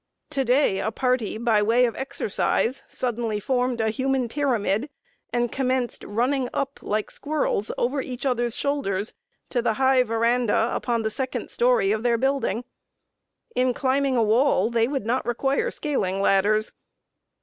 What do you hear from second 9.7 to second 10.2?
high